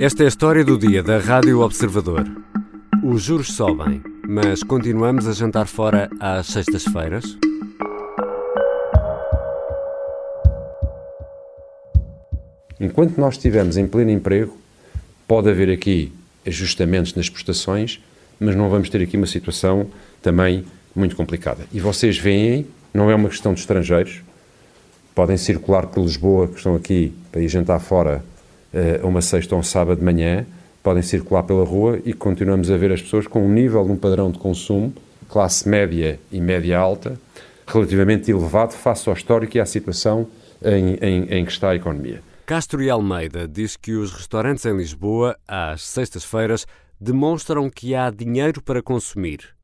Esta 0.00 0.24
é 0.24 0.26
a 0.26 0.28
história 0.28 0.64
do 0.64 0.76
dia 0.76 1.04
da 1.04 1.18
Rádio 1.18 1.60
Observador. 1.60 2.26
Os 3.04 3.22
juros 3.22 3.52
sobem, 3.54 4.02
mas 4.28 4.60
continuamos 4.64 5.28
a 5.28 5.32
jantar 5.32 5.68
fora 5.68 6.10
às 6.18 6.48
sextas-feiras? 6.48 7.38
Enquanto 12.80 13.18
nós 13.18 13.36
estivermos 13.36 13.76
em 13.76 13.86
pleno 13.86 14.10
emprego, 14.10 14.58
pode 15.28 15.48
haver 15.48 15.70
aqui 15.70 16.12
ajustamentos 16.44 17.14
nas 17.14 17.28
prestações, 17.28 18.02
mas 18.40 18.56
não 18.56 18.68
vamos 18.68 18.90
ter 18.90 19.00
aqui 19.00 19.16
uma 19.16 19.26
situação 19.26 19.86
também 20.20 20.64
muito 20.94 21.14
complicada. 21.14 21.66
E 21.72 21.78
vocês 21.78 22.18
veem, 22.18 22.66
não 22.92 23.10
é 23.10 23.14
uma 23.14 23.28
questão 23.28 23.54
de 23.54 23.60
estrangeiros, 23.60 24.22
podem 25.14 25.36
circular 25.36 25.86
por 25.86 26.02
Lisboa, 26.02 26.48
que 26.48 26.56
estão 26.56 26.74
aqui 26.74 27.12
para 27.30 27.40
ir 27.40 27.48
jantar 27.48 27.78
fora 27.78 28.24
uh, 28.74 29.06
uma 29.06 29.22
sexta 29.22 29.54
ou 29.54 29.60
um 29.60 29.64
sábado 29.64 29.98
de 29.98 30.04
manhã, 30.04 30.44
podem 30.82 31.02
circular 31.02 31.42
pela 31.44 31.64
rua 31.64 31.98
e 32.04 32.12
continuamos 32.12 32.70
a 32.70 32.76
ver 32.76 32.92
as 32.92 33.00
pessoas 33.00 33.26
com 33.26 33.46
um 33.46 33.48
nível, 33.48 33.82
um 33.82 33.96
padrão 33.96 34.30
de 34.30 34.38
consumo, 34.38 34.92
classe 35.28 35.68
média 35.68 36.20
e 36.30 36.40
média 36.40 36.78
alta, 36.78 37.18
relativamente 37.66 38.30
elevado 38.30 38.74
face 38.74 39.08
ao 39.08 39.14
histórico 39.14 39.56
e 39.56 39.60
à 39.60 39.66
situação 39.66 40.28
em, 40.62 40.94
em, 41.00 41.38
em 41.38 41.44
que 41.44 41.52
está 41.52 41.70
a 41.70 41.76
economia. 41.76 42.20
Castro 42.46 42.82
e 42.82 42.90
Almeida 42.90 43.48
diz 43.48 43.74
que 43.76 43.92
os 43.92 44.12
restaurantes 44.12 44.66
em 44.66 44.76
Lisboa, 44.76 45.36
às 45.48 45.82
sextas-feiras, 45.82 46.66
demonstram 47.00 47.70
que 47.70 47.94
há 47.94 48.10
dinheiro 48.10 48.62
para 48.62 48.82
consumir. 48.82 49.54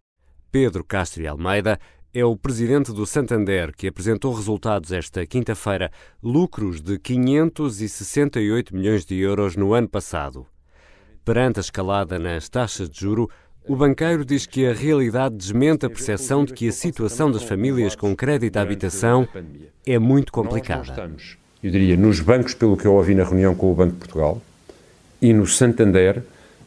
Pedro 0.51 0.83
Castro 0.83 1.23
e 1.23 1.27
Almeida 1.27 1.79
é 2.13 2.25
o 2.25 2.37
presidente 2.37 2.93
do 2.93 3.07
Santander 3.07 3.73
que 3.75 3.89
apresentou 3.89 4.35
resultados 4.35 4.93
esta 4.93 5.25
quinta-feira, 5.27 5.91
lucros 6.23 6.81
de 6.81 6.99
568 6.99 8.75
milhões 8.75 9.05
de 9.05 9.19
euros 9.19 9.57
no 9.57 9.73
ano 9.73 9.89
passado. 9.89 10.47
Perante 11.25 11.59
a 11.59 11.61
escalada 11.61 12.19
nas 12.19 12.49
taxas 12.49 12.89
de 12.89 13.01
juro, 13.01 13.31
o 13.69 13.77
banqueiro 13.77 14.25
diz 14.25 14.47
que 14.47 14.67
a 14.67 14.73
realidade 14.73 15.37
desmente 15.37 15.87
a 15.87 15.91
percepção 15.91 16.45
de 16.45 16.53
que 16.53 16.69
a 16.69 16.73
situação 16.73 17.31
das 17.31 17.43
famílias 17.43 17.95
com 17.95 18.17
crédito 18.17 18.57
à 18.57 18.63
habitação 18.63 19.29
é 19.87 19.99
muito 19.99 20.33
complicada 20.33 21.11
eu 21.63 21.71
diria, 21.71 21.97
nos 21.97 22.21
bancos, 22.21 22.55
pelo 22.55 22.77
que 22.77 22.87
eu 22.87 22.95
ouvi 22.95 23.15
na 23.15 23.25
reunião 23.25 23.55
com 23.55 23.71
o 23.71 23.75
Banco 23.75 23.93
de 23.93 23.99
Portugal, 23.99 24.41
e 25.21 25.33
no 25.33 25.47
Santander, 25.47 26.23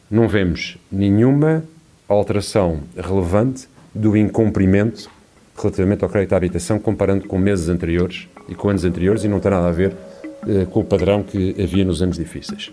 não 0.08 0.28
vemos 0.28 0.78
nenhuma 0.90 1.64
alteração 2.08 2.80
relevante 2.96 3.68
do 3.92 4.16
incumprimento 4.16 5.10
relativamente 5.56 6.04
ao 6.04 6.10
crédito 6.10 6.32
à 6.32 6.36
habitação, 6.36 6.78
comparando 6.78 7.26
com 7.26 7.38
meses 7.38 7.68
anteriores 7.68 8.28
e 8.48 8.54
com 8.54 8.68
anos 8.68 8.84
anteriores, 8.84 9.24
e 9.24 9.28
não 9.28 9.40
tem 9.40 9.50
nada 9.50 9.68
a 9.68 9.72
ver 9.72 9.94
eh, 10.46 10.66
com 10.66 10.80
o 10.80 10.84
padrão 10.84 11.22
que 11.22 11.54
havia 11.62 11.84
nos 11.84 12.02
anos 12.02 12.16
difíceis. 12.16 12.72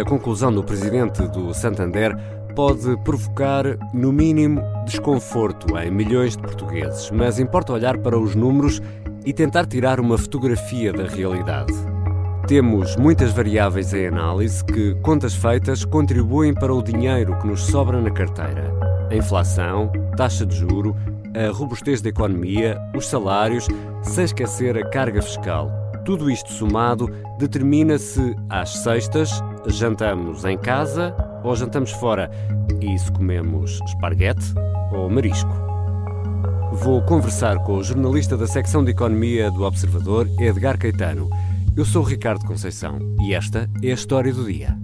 A 0.00 0.04
conclusão 0.04 0.52
do 0.52 0.64
presidente 0.64 1.22
do 1.28 1.54
Santander 1.54 2.16
pode 2.56 2.96
provocar, 3.04 3.64
no 3.92 4.12
mínimo, 4.12 4.60
desconforto 4.84 5.78
em 5.78 5.90
milhões 5.90 6.36
de 6.36 6.42
portugueses, 6.42 7.10
mas 7.10 7.38
importa 7.38 7.72
olhar 7.72 7.98
para 7.98 8.18
os 8.18 8.34
números 8.34 8.80
e 9.24 9.32
tentar 9.32 9.66
tirar 9.66 10.00
uma 10.00 10.18
fotografia 10.18 10.92
da 10.92 11.06
realidade. 11.06 11.93
Temos 12.46 12.94
muitas 12.96 13.32
variáveis 13.32 13.94
em 13.94 14.06
análise 14.06 14.62
que, 14.62 14.94
contas 14.96 15.34
feitas, 15.34 15.82
contribuem 15.82 16.52
para 16.52 16.74
o 16.74 16.82
dinheiro 16.82 17.38
que 17.38 17.46
nos 17.46 17.62
sobra 17.62 18.02
na 18.02 18.10
carteira. 18.10 18.70
A 19.10 19.16
inflação, 19.16 19.90
taxa 20.14 20.44
de 20.44 20.54
juro, 20.54 20.94
a 21.34 21.50
robustez 21.50 22.02
da 22.02 22.10
economia, 22.10 22.78
os 22.94 23.06
salários, 23.06 23.66
sem 24.02 24.24
esquecer 24.24 24.76
a 24.76 24.86
carga 24.90 25.22
fiscal. 25.22 25.70
Tudo 26.04 26.30
isto 26.30 26.52
somado 26.52 27.08
determina 27.38 27.96
se, 27.96 28.36
às 28.50 28.74
sextas, 28.74 29.42
jantamos 29.66 30.44
em 30.44 30.58
casa 30.58 31.16
ou 31.42 31.56
jantamos 31.56 31.92
fora 31.92 32.30
e 32.78 32.98
se 32.98 33.10
comemos 33.10 33.80
esparguete 33.86 34.52
ou 34.92 35.08
marisco. 35.08 35.52
Vou 36.74 37.00
conversar 37.00 37.58
com 37.60 37.78
o 37.78 37.82
jornalista 37.82 38.36
da 38.36 38.46
secção 38.46 38.84
de 38.84 38.90
Economia 38.90 39.50
do 39.50 39.62
Observador, 39.62 40.28
Edgar 40.38 40.76
Caetano. 40.78 41.30
Eu 41.76 41.84
sou 41.84 42.04
Ricardo 42.04 42.46
Conceição 42.46 43.00
e 43.20 43.34
esta 43.34 43.68
é 43.82 43.90
a 43.90 43.94
história 43.94 44.32
do 44.32 44.44
dia. 44.44 44.78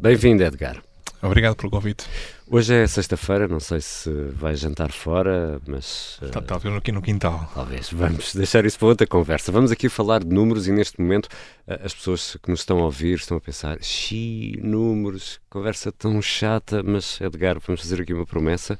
Bem-vindo, 0.00 0.42
Edgar. 0.42 0.82
Obrigado 1.22 1.54
pelo 1.54 1.70
convite. 1.70 2.04
Hoje 2.50 2.74
é 2.74 2.86
sexta-feira, 2.88 3.46
não 3.46 3.60
sei 3.60 3.80
se 3.80 4.10
vai 4.32 4.56
jantar 4.56 4.90
fora, 4.90 5.60
mas. 5.64 6.18
Uh, 6.22 6.42
talvez 6.42 6.74
aqui 6.74 6.90
no 6.90 7.00
quintal. 7.00 7.48
Talvez. 7.54 7.92
Vamos 7.92 8.34
deixar 8.34 8.64
isso 8.64 8.76
para 8.76 8.88
outra 8.88 9.06
conversa. 9.06 9.52
Vamos 9.52 9.70
aqui 9.70 9.88
falar 9.88 10.24
de 10.24 10.34
números 10.34 10.66
e 10.66 10.72
neste 10.72 11.00
momento 11.00 11.26
uh, 11.68 11.84
as 11.84 11.94
pessoas 11.94 12.36
que 12.42 12.50
nos 12.50 12.60
estão 12.60 12.80
a 12.80 12.86
ouvir 12.86 13.14
estão 13.14 13.36
a 13.36 13.40
pensar: 13.40 13.80
xi, 13.80 14.58
números, 14.60 15.40
conversa 15.48 15.92
tão 15.92 16.20
chata, 16.20 16.82
mas 16.82 17.20
Edgar, 17.20 17.60
vamos 17.64 17.80
fazer 17.80 18.02
aqui 18.02 18.12
uma 18.12 18.26
promessa 18.26 18.76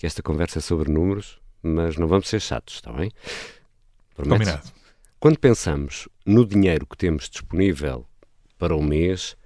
que 0.00 0.06
esta 0.06 0.22
conversa 0.22 0.60
é 0.60 0.62
sobre 0.62 0.90
números, 0.90 1.38
mas 1.62 1.98
não 1.98 2.08
vamos 2.08 2.26
ser 2.26 2.40
chatos, 2.40 2.76
está 2.76 2.90
bem? 2.90 3.12
Prometes? 4.16 4.48
Combinado. 4.48 4.72
Quando 5.20 5.38
pensamos 5.38 6.08
no 6.24 6.46
dinheiro 6.46 6.86
que 6.86 6.96
temos 6.96 7.28
disponível 7.28 8.06
para 8.58 8.74
o 8.74 8.82
mês, 8.82 9.36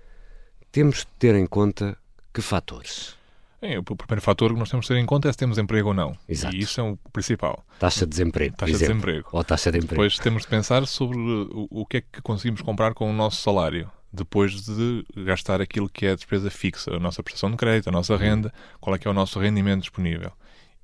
temos 0.71 0.99
de 0.99 1.09
ter 1.19 1.35
em 1.35 1.45
conta 1.45 1.99
que 2.33 2.41
fatores? 2.41 3.17
Bem, 3.61 3.79
o 3.79 3.83
primeiro 3.83 4.23
fator 4.23 4.53
que 4.53 4.59
nós 4.61 4.71
temos 4.71 4.87
de 4.87 4.95
ter 4.95 5.01
em 5.01 5.05
conta 5.05 5.29
é 5.29 5.33
se 5.33 5.39
temos 5.39 5.59
emprego 5.59 5.89
ou 5.89 5.95
não. 5.95 6.17
Exato. 6.29 6.55
E 6.55 6.61
isso 6.61 6.81
é 6.81 6.85
o 6.85 6.97
principal. 7.13 7.65
Taxa 7.81 8.07
de 8.07 8.11
desemprego. 8.11 8.57
Taxa 8.57 8.75
de 8.75 8.79
desemprego. 8.79 9.29
Ou 9.33 9.43
taxa 9.43 9.73
de 9.73 9.79
emprego. 9.79 9.95
Depois 9.95 10.19
temos 10.21 10.43
de 10.45 10.49
pensar 10.49 10.87
sobre 10.87 11.19
o, 11.19 11.67
o 11.69 11.85
que 11.85 11.97
é 11.97 12.01
que 12.01 12.23
conseguimos 12.23 12.61
comprar 12.61 12.95
com 12.95 13.11
o 13.11 13.13
nosso 13.13 13.43
salário. 13.43 13.91
Depois 14.13 14.65
de 14.65 15.05
gastar 15.25 15.61
aquilo 15.61 15.89
que 15.89 16.07
é 16.07 16.13
a 16.13 16.15
despesa 16.15 16.49
fixa, 16.49 16.95
a 16.95 17.01
nossa 17.01 17.25
prestação 17.25 17.51
de 17.51 17.57
crédito, 17.57 17.89
a 17.89 17.93
nossa 17.93 18.17
renda, 18.17 18.55
qual 18.81 18.95
é 18.95 18.99
que 19.01 19.09
é 19.09 19.11
o 19.11 19.15
nosso 19.15 19.41
rendimento 19.41 19.81
disponível. 19.81 20.31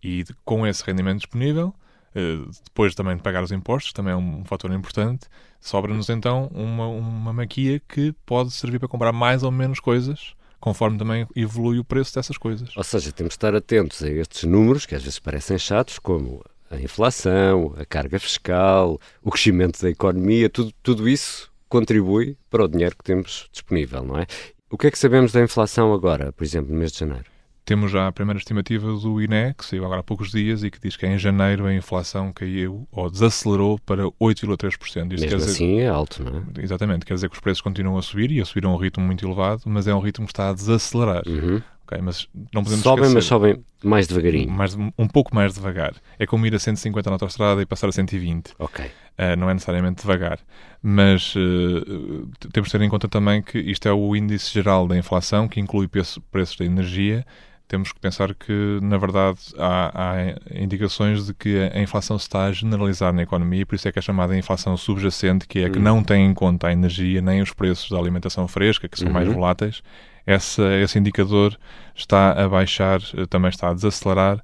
E 0.03 0.25
com 0.45 0.67
esse 0.67 0.83
rendimento 0.85 1.19
disponível, 1.19 1.75
eh, 2.15 2.39
depois 2.65 2.95
também 2.95 3.17
de 3.17 3.23
pagar 3.23 3.43
os 3.43 3.53
impostos, 3.53 3.93
também 3.93 4.13
é 4.13 4.17
um 4.17 4.45
fator 4.45 4.73
importante, 4.73 5.27
sobra-nos 5.61 6.09
então 6.09 6.51
uma, 6.55 6.87
uma 6.87 7.33
maquia 7.33 7.81
que 7.81 8.13
pode 8.25 8.51
servir 8.51 8.79
para 8.79 8.89
comprar 8.89 9.13
mais 9.13 9.43
ou 9.43 9.51
menos 9.51 9.81
coisas 9.81 10.35
conforme 10.61 10.99
também 10.99 11.27
evolui 11.35 11.79
o 11.79 11.85
preço 11.85 12.15
dessas 12.15 12.37
coisas. 12.37 12.77
Ou 12.77 12.85
seja, 12.85 13.11
temos 13.11 13.31
de 13.31 13.37
estar 13.37 13.55
atentos 13.55 14.03
a 14.03 14.09
estes 14.11 14.45
números 14.45 14.85
que 14.85 14.95
às 14.95 15.03
vezes 15.03 15.19
parecem 15.19 15.59
chatos, 15.59 15.99
como 15.99 16.45
a 16.71 16.79
inflação, 16.79 17.75
a 17.79 17.85
carga 17.85 18.19
fiscal, 18.21 19.01
o 19.23 19.31
crescimento 19.31 19.81
da 19.81 19.89
economia, 19.89 20.51
tudo, 20.51 20.73
tudo 20.83 21.09
isso 21.09 21.51
contribui 21.69 22.37
para 22.51 22.65
o 22.65 22.69
dinheiro 22.69 22.97
que 22.97 23.05
temos 23.05 23.49
disponível, 23.51 24.05
não 24.05 24.19
é? 24.19 24.27
O 24.71 24.77
que 24.77 24.87
é 24.87 24.91
que 24.91 24.99
sabemos 24.99 25.33
da 25.33 25.41
inflação 25.41 25.93
agora, 25.93 26.33
por 26.33 26.45
exemplo, 26.45 26.73
no 26.73 26.79
mês 26.79 26.93
de 26.93 26.99
janeiro? 26.99 27.25
Temos 27.71 27.93
já 27.93 28.09
a 28.09 28.11
primeira 28.11 28.37
estimativa 28.37 28.93
do 28.95 29.23
INE, 29.23 29.55
que 29.57 29.65
saiu 29.65 29.85
agora 29.85 30.01
há 30.01 30.03
poucos 30.03 30.33
dias 30.33 30.65
e 30.65 30.73
que 30.73 30.81
diz 30.81 30.97
que 30.97 31.07
em 31.07 31.17
janeiro 31.17 31.67
a 31.67 31.73
inflação 31.73 32.33
caiu 32.33 32.85
ou 32.91 33.09
desacelerou 33.09 33.79
para 33.79 34.07
8,3%. 34.21 35.07
Mesmo 35.07 35.29
quer 35.29 35.37
dizer, 35.37 35.51
assim 35.53 35.79
é 35.79 35.87
alto, 35.87 36.21
não 36.25 36.39
é? 36.39 36.65
Exatamente, 36.65 37.07
quer 37.07 37.15
dizer 37.15 37.31
que 37.31 37.37
os 37.37 37.41
preços 37.41 37.61
continuam 37.61 37.97
a 37.97 38.03
subir 38.03 38.33
e 38.33 38.41
a 38.41 38.45
subir 38.45 38.67
a 38.67 38.69
um 38.69 38.75
ritmo 38.75 39.05
muito 39.05 39.25
elevado, 39.25 39.63
mas 39.67 39.87
é 39.87 39.95
um 39.95 40.01
ritmo 40.01 40.27
que 40.27 40.33
está 40.33 40.51
a 40.51 40.53
desacelerar. 40.53 41.23
Uhum. 41.29 41.63
Okay, 41.87 42.03
mas 42.03 42.27
não 42.53 42.65
podemos 42.65 42.83
sobem, 42.83 43.05
esquecer, 43.05 43.15
mas 43.15 43.25
sobem 43.25 43.65
mais 43.85 44.09
devagarinho. 44.09 44.51
Mais, 44.51 44.75
um 44.75 45.07
pouco 45.07 45.33
mais 45.33 45.55
devagar. 45.55 45.95
É 46.19 46.27
como 46.27 46.45
ir 46.47 46.55
a 46.57 46.59
150 46.59 47.09
na 47.09 47.15
autostrada 47.15 47.63
e 47.63 47.67
passar 47.67 47.89
a 47.89 47.93
120. 47.93 48.53
Ok. 48.59 48.85
Uh, 48.85 49.37
não 49.39 49.49
é 49.49 49.55
necessariamente 49.55 50.03
devagar. 50.03 50.41
Mas 50.83 51.37
uh, 51.37 52.29
temos 52.53 52.69
de 52.69 52.77
ter 52.77 52.83
em 52.83 52.89
conta 52.89 53.07
também 53.07 53.41
que 53.41 53.61
isto 53.61 53.87
é 53.87 53.93
o 53.93 54.17
índice 54.17 54.53
geral 54.53 54.89
da 54.89 54.99
inflação, 54.99 55.47
que 55.47 55.61
inclui 55.61 55.87
preço, 55.87 56.21
preços 56.33 56.57
da 56.57 56.65
energia 56.65 57.25
temos 57.71 57.93
que 57.93 58.01
pensar 58.01 58.35
que, 58.35 58.81
na 58.83 58.99
verdade, 58.99 59.39
há, 59.57 59.93
há, 59.95 60.61
indicações 60.61 61.27
de 61.27 61.33
que 61.33 61.71
a 61.73 61.81
inflação 61.81 62.19
se 62.19 62.25
está 62.25 62.47
a 62.47 62.53
generalizar 62.53 63.13
na 63.13 63.23
economia, 63.23 63.65
por 63.65 63.77
isso 63.77 63.87
é 63.87 63.93
que 63.93 63.99
é 64.01 64.03
chamada 64.03 64.37
inflação 64.37 64.77
subjacente, 64.77 65.47
que 65.47 65.61
é 65.61 65.67
uhum. 65.67 65.73
que 65.73 65.79
não 65.79 66.03
tem 66.03 66.27
em 66.27 66.35
conta 66.35 66.67
a 66.67 66.73
energia 66.73 67.23
nem 67.23 67.41
os 67.41 67.53
preços 67.53 67.89
da 67.89 67.97
alimentação 67.97 68.49
fresca, 68.49 68.89
que 68.89 68.99
são 68.99 69.07
uhum. 69.07 69.15
mais 69.15 69.29
voláteis. 69.29 69.85
Essa, 70.27 70.65
esse 70.83 70.99
indicador 70.99 71.57
está 71.95 72.33
a 72.33 72.49
baixar, 72.49 73.01
eh, 73.17 73.25
também 73.27 73.51
está 73.51 73.71
a 73.71 73.75
desacelerar 73.75 74.43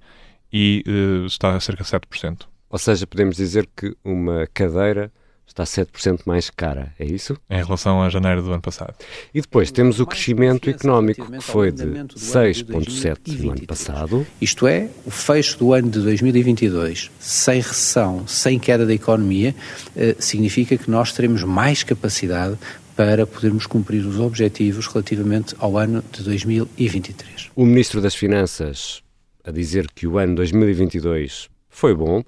e 0.53 0.85
uh, 0.87 1.27
está 1.27 1.57
a 1.57 1.61
cerca 1.61 1.83
de 1.83 1.91
7%. 1.91 2.47
Ou 2.71 2.79
seja, 2.79 3.09
podemos 3.09 3.37
dizer 3.37 3.69
que 3.77 3.97
uma 4.05 4.47
cadeira 4.55 5.13
está 5.47 5.65
7% 5.65 6.21
mais 6.27 6.51
cara, 6.51 6.93
é 6.99 7.05
isso? 7.05 7.37
Em 7.49 7.63
relação 7.63 8.03
a 8.03 8.09
janeiro 8.09 8.43
do 8.43 8.53
ano 8.53 8.61
passado. 8.61 8.95
E 9.33 9.41
depois 9.41 9.71
temos 9.71 10.01
o 10.01 10.07
crescimento 10.07 10.69
económico, 10.69 11.31
que 11.31 11.41
foi 11.41 11.71
de 11.71 11.85
6,7% 11.85 13.41
no 13.41 13.51
ano 13.53 13.67
passado. 13.67 14.27
Isto 14.41 14.67
é, 14.67 14.89
o 15.05 15.11
fecho 15.11 15.59
do 15.59 15.73
ano 15.73 15.89
de 15.89 16.01
2022, 16.01 17.11
sem 17.19 17.61
recessão, 17.61 18.27
sem 18.27 18.59
queda 18.59 18.85
da 18.85 18.95
economia, 18.95 19.55
eh, 19.97 20.17
significa 20.19 20.77
que 20.77 20.91
nós 20.91 21.13
teremos 21.13 21.43
mais 21.43 21.83
capacidade 21.83 22.59
para 22.97 23.27
podermos 23.27 23.67
cumprir 23.67 24.05
os 24.07 24.19
objetivos 24.19 24.87
relativamente 24.87 25.55
ao 25.59 25.77
ano 25.77 26.03
de 26.11 26.23
2023. 26.23 27.51
O 27.55 27.65
Ministro 27.65 28.01
das 28.01 28.15
Finanças 28.15 29.03
a 29.47 29.51
dizer 29.53 29.87
que 29.95 30.07
o 30.07 30.19
ano 30.19 30.35
2022 30.35 31.49
foi 31.69 31.95
bom. 31.95 32.25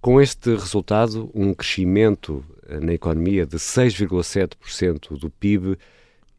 Com 0.00 0.20
este 0.20 0.50
resultado, 0.50 1.30
um 1.34 1.52
crescimento 1.52 2.42
na 2.68 2.92
economia 2.92 3.46
de 3.46 3.56
6,7% 3.56 5.18
do 5.18 5.30
PIB, 5.30 5.76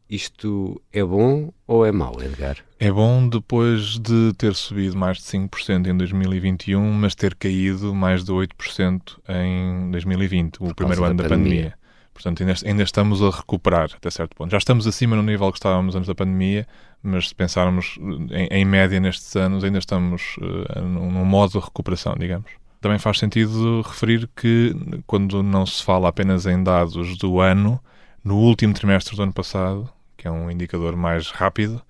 isto 0.08 0.80
é 0.92 1.02
bom 1.02 1.52
ou 1.66 1.84
é 1.84 1.90
mau, 1.90 2.20
Edgar? 2.22 2.58
É 2.78 2.90
bom 2.90 3.28
depois 3.28 3.98
de 3.98 4.32
ter 4.36 4.54
subido 4.54 4.96
mais 4.96 5.18
de 5.18 5.24
5% 5.24 5.86
em 5.86 5.96
2021, 5.96 6.92
mas 6.92 7.14
ter 7.14 7.34
caído 7.34 7.94
mais 7.94 8.24
de 8.24 8.32
8% 8.32 9.00
em 9.28 9.90
2020, 9.90 10.58
o 10.60 10.74
primeiro 10.74 11.04
ano 11.04 11.14
da, 11.16 11.22
da 11.22 11.28
pandemia. 11.28 11.54
pandemia. 11.56 11.78
Portanto, 12.12 12.42
ainda, 12.42 12.54
ainda, 12.64 12.82
estamos 12.84 13.22
a 13.22 13.30
recuperar 13.30 13.90
até 13.92 14.08
certo 14.08 14.36
ponto. 14.36 14.50
Já 14.50 14.58
estamos 14.58 14.86
acima 14.86 15.16
no 15.16 15.22
nível 15.22 15.50
que 15.50 15.58
estávamos 15.58 15.96
antes 15.96 16.06
da 16.06 16.14
pandemia, 16.14 16.64
mas 17.02 17.30
se 17.30 17.34
pensarmos 17.34 17.98
em, 18.30 18.46
em 18.52 18.64
média 18.64 19.00
nestes 19.00 19.34
anos, 19.34 19.64
ainda 19.64 19.78
estamos 19.78 20.36
uh, 20.36 20.80
num, 20.80 21.10
num 21.10 21.24
modo 21.24 21.58
de 21.58 21.64
recuperação, 21.64 22.14
digamos 22.16 22.63
também 22.84 22.98
faz 22.98 23.18
sentido 23.18 23.80
referir 23.80 24.28
que, 24.36 24.76
quando 25.06 25.42
não 25.42 25.64
se 25.64 25.82
fala 25.82 26.06
apenas 26.06 26.44
em 26.44 26.62
dados 26.62 27.16
do 27.16 27.40
ano, 27.40 27.80
no 28.22 28.36
último 28.36 28.74
trimestre 28.74 29.16
do 29.16 29.22
ano 29.22 29.32
passado, 29.32 29.88
que 30.18 30.28
é 30.28 30.30
um 30.30 30.50
indicador 30.50 30.94
mais 30.94 31.30
rápido, 31.30 31.80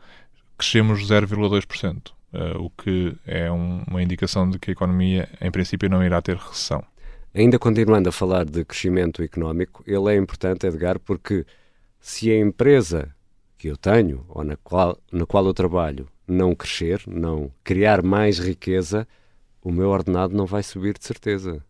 crescemos 0.56 1.04
0,2%, 1.04 2.12
eh, 2.32 2.56
o 2.58 2.70
que 2.70 3.12
é 3.26 3.50
uma 3.50 4.00
indicação 4.00 4.48
de 4.48 4.56
que 4.56 4.70
a 4.70 4.72
economia, 4.72 5.28
em 5.40 5.50
princípio, 5.50 5.90
não 5.90 6.04
irá 6.04 6.22
ter 6.22 6.36
recessão. 6.36 6.84
Ainda 7.34 7.58
continuando 7.58 8.08
a 8.08 8.12
falar 8.12 8.44
de 8.44 8.64
crescimento 8.64 9.20
económico, 9.20 9.82
ele 9.88 10.14
é 10.14 10.16
importante, 10.16 10.64
Edgar, 10.64 11.00
porque 11.00 11.44
se 11.98 12.30
a 12.30 12.38
empresa 12.38 13.12
que 13.58 13.66
eu 13.66 13.76
tenho 13.76 14.24
ou 14.28 14.44
na 14.44 14.56
qual, 14.58 14.96
na 15.10 15.26
qual 15.26 15.44
eu 15.44 15.54
trabalho 15.54 16.06
não 16.24 16.54
crescer, 16.54 17.02
não 17.08 17.50
criar 17.64 18.00
mais 18.00 18.38
riqueza, 18.38 19.08
o 19.64 19.72
meu 19.72 19.88
ordenado 19.88 20.36
não 20.36 20.44
vai 20.44 20.62
subir 20.62 20.96
de 20.96 21.04
certeza. 21.04 21.64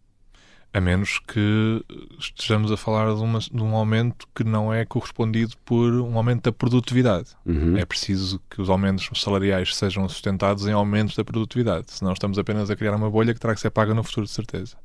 A 0.73 0.81
menos 0.81 1.21
que 1.21 1.85
estejamos 2.19 2.73
a 2.73 2.77
falar 2.77 3.15
de, 3.15 3.23
uma, 3.23 3.39
de, 3.39 3.63
um 3.63 3.77
aumento 3.77 4.27
que 4.35 4.43
não 4.43 4.75
é 4.75 4.85
correspondido 4.85 5.53
por 5.65 5.93
um 5.93 6.17
aumento 6.17 6.43
da 6.43 6.53
produtividade. 6.53 7.31
Uhum. 7.47 7.77
É 7.77 7.85
preciso 7.85 8.41
que 8.51 8.61
os 8.61 8.69
aumentos 8.69 9.09
salariais 9.23 9.77
sejam 9.77 10.09
sustentados 10.09 10.67
em 10.67 10.73
aumentos 10.73 11.15
da 11.15 11.25
produtividade, 11.25 11.93
senão 11.93 12.13
estamos 12.13 12.37
apenas 12.41 12.71
a 12.71 12.77
criar 12.77 12.97
uma 12.97 13.09
bolha 13.09 13.33
que 13.33 13.39
terá 13.39 13.55
que 13.55 13.61
ser 13.61 13.71
paga 13.71 13.95
no 13.95 14.03
futuro, 14.03 14.27
de 14.27 14.33
certeza. 14.33 14.77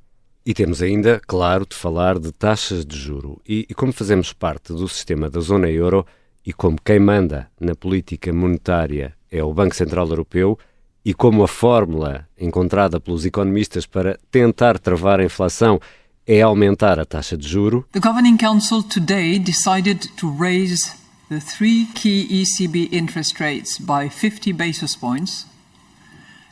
E 0.45 0.53
temos 0.53 0.83
ainda, 0.83 1.19
claro, 1.27 1.65
de 1.67 1.75
falar 1.75 2.19
de 2.19 2.31
taxas 2.31 2.85
de 2.85 2.95
juro. 2.95 3.41
E, 3.47 3.65
e 3.67 3.73
como 3.73 3.91
fazemos 3.91 4.31
parte 4.31 4.71
do 4.71 4.87
sistema 4.87 5.27
da 5.27 5.39
zona 5.39 5.69
euro 5.69 6.05
e 6.45 6.53
como 6.53 6.79
quem 6.79 6.99
manda 6.99 7.49
na 7.59 7.73
política 7.73 8.31
monetária 8.31 9.15
é 9.31 9.43
o 9.43 9.53
Banco 9.53 9.75
Central 9.75 10.07
Europeu, 10.07 10.57
e 11.03 11.13
como 11.13 11.43
a 11.43 11.47
fórmula 11.47 12.27
encontrada 12.39 12.99
pelos 12.99 13.25
economistas 13.25 13.85
para 13.85 14.19
tentar 14.31 14.77
travar 14.77 15.19
a 15.19 15.23
inflação 15.23 15.79
é 16.27 16.41
aumentar 16.41 16.99
a 16.99 17.05
taxa 17.05 17.35
de 17.35 17.47
juro. 17.47 17.85
The 17.91 17.99
Governing 17.99 18.37
Council 18.37 18.83
today 18.83 19.39
decided 19.39 20.09
to 20.17 20.29
raise 20.29 20.93
the 21.29 21.39
three 21.39 21.87
key 21.95 22.27
ECB 22.29 22.89
interest 22.91 23.39
rates 23.39 23.79
by 23.79 24.09
50 24.09 24.53
basis 24.53 24.95
points 24.95 25.47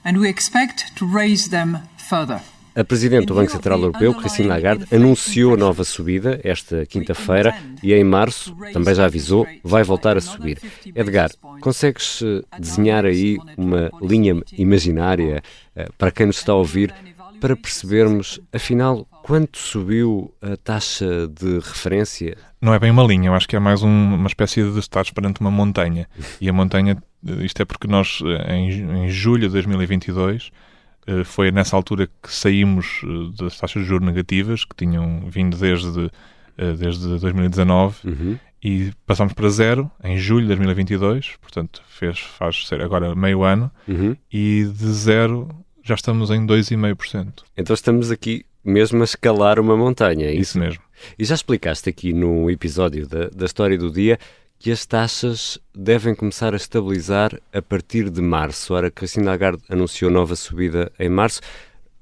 and 0.04 0.18
we 0.18 0.28
expect 0.30 0.96
to 0.96 1.06
raise 1.06 1.50
them 1.50 1.80
further. 1.98 2.42
A 2.78 2.84
Presidente 2.84 3.26
do 3.26 3.34
Banco 3.34 3.52
Central 3.52 3.80
Europeu, 3.80 4.14
Christine 4.14 4.50
Lagarde, 4.50 4.86
anunciou 4.96 5.56
a 5.56 5.58
nova 5.58 5.84
subida 5.84 6.40
esta 6.44 6.86
quinta-feira 6.86 7.56
e 7.82 7.92
em 7.92 8.04
março, 8.04 8.56
também 8.72 8.94
já 8.94 9.06
avisou, 9.06 9.48
vai 9.64 9.84
voltar 9.84 10.16
a 10.16 10.22
subir. 10.22 10.60
Edgar, 10.94 11.32
consegues 11.60 12.22
eh, 12.22 12.44
desenhar 12.60 13.04
aí 13.04 13.40
uma 13.58 13.90
linha 14.00 14.40
imaginária 14.56 15.42
eh, 15.76 15.90
para 15.98 16.12
quem 16.12 16.28
nos 16.28 16.38
está 16.38 16.52
a 16.52 16.56
ouvir 16.56 16.94
para 17.42 17.56
percebermos, 17.56 18.40
afinal, 18.54 19.08
quanto 19.24 19.58
subiu 19.58 20.32
a 20.40 20.56
taxa 20.56 21.28
de 21.28 21.56
referência? 21.58 22.38
Não 22.62 22.76
é 22.76 22.80
bem 22.80 22.92
uma 22.92 23.04
linha, 23.04 23.30
eu 23.30 23.34
acho 23.34 23.48
que 23.48 23.56
é 23.56 23.60
mais 23.60 23.82
um, 23.82 23.88
uma 23.88 24.28
espécie 24.28 24.62
de 24.62 24.80
estados 24.80 25.10
perante 25.10 25.42
uma 25.42 25.50
montanha. 25.50 26.08
E 26.40 26.48
a 26.48 26.54
montanha, 26.54 26.96
eh, 27.28 27.44
isto 27.44 27.60
é 27.60 27.66
porque 27.66 27.88
nós, 27.88 28.20
em, 28.48 29.06
em 29.06 29.10
julho 29.10 29.48
de 29.48 29.54
2022, 29.54 30.52
eh, 30.54 30.68
foi 31.24 31.52
nessa 31.52 31.76
altura 31.76 32.08
que 32.08 32.32
saímos 32.32 33.02
eh, 33.04 33.42
das 33.42 33.58
taxas 33.58 33.84
de 33.84 33.88
juros 33.88 34.06
negativas, 34.06 34.66
que 34.66 34.76
tinham 34.76 35.22
vindo 35.30 35.58
desde, 35.58 36.12
eh, 36.58 36.74
desde 36.74 37.18
2019, 37.20 37.96
uhum. 38.06 38.40
e 38.62 38.92
passámos 39.06 39.34
para 39.34 39.50
zero 39.50 39.90
em 40.04 40.18
julho 40.18 40.42
de 40.42 40.48
2022, 40.48 41.36
portanto 41.42 41.82
fez, 41.88 42.20
faz 42.20 42.68
ser 42.68 42.82
agora 42.82 43.16
meio 43.16 43.44
ano, 43.44 43.72
uhum. 43.88 44.16
e 44.32 44.66
de 44.66 44.92
zero 44.92 45.48
já 45.84 45.96
estamos 45.96 46.30
em 46.30 46.46
2,5%. 46.46 47.44
Então 47.56 47.74
estamos 47.74 48.12
aqui 48.12 48.46
mesmo 48.64 49.02
a 49.02 49.06
escalar 49.06 49.60
uma 49.60 49.78
montanha. 49.78 50.26
É 50.26 50.32
isso? 50.32 50.42
isso 50.42 50.60
mesmo. 50.60 50.84
E 51.18 51.24
já 51.24 51.36
explicaste 51.36 51.90
aqui 51.90 52.12
no 52.12 52.52
episódio 52.52 53.08
da, 53.08 53.30
da 53.30 53.46
História 53.46 53.78
do 53.78 53.90
Dia 53.90 54.20
que 54.60 54.72
as 54.72 54.86
taxas 54.86 55.60
devem 55.74 56.16
começar 56.16 56.54
a 56.54 56.58
estabilizar 56.58 57.40
a 57.54 57.62
partir 57.62 58.10
de 58.10 58.22
março. 58.22 58.74
Ora, 58.74 58.90
Cristina 58.90 59.32
Lagarde 59.32 59.64
anunciou 59.70 60.10
nova 60.10 60.36
subida 60.36 60.92
em 61.00 61.10
março. 61.10 61.42